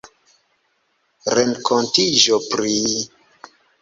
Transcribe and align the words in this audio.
renkontiĝo 1.39 2.41
pri... 2.49 2.75